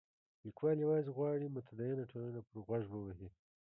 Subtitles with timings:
[0.45, 3.29] لیکوال یوازې غواړي متدینه ټولنه پر غوږ ووهي.